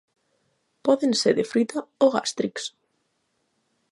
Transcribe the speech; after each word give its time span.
Poden 0.89 1.13
ser 1.19 1.33
de 1.41 1.45
fruita 1.51 1.85
o 2.07 2.09
gàstrics. 2.17 2.65